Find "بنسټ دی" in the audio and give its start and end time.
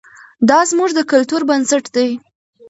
1.49-2.09